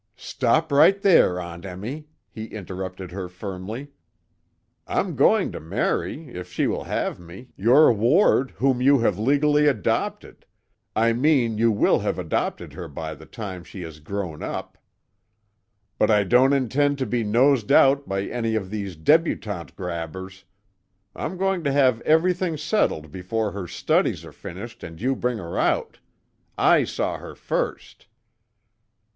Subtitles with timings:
[0.17, 3.91] "Stop right there, Aunt Emmy," he interrupted her firmly.
[4.87, 9.67] "I'm going to marry, if she will have me, your ward whom you have legally
[9.67, 10.43] adopted;
[10.95, 14.75] I mean, you will have adopted her by the time she has grown up.
[15.99, 20.45] But I don't intend to be nosed out by any of these debutante grabbers;
[21.15, 25.59] I'm going to have everything settled before her studies are finished and you bring her
[25.59, 25.99] out.
[26.57, 28.07] I saw her first!"